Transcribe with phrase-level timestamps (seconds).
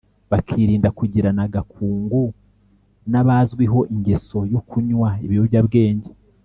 [0.31, 2.21] bakirinda kugirana agakungu
[3.11, 6.11] n’abazwiho ingeso yo kunywa ibiyobya bwenge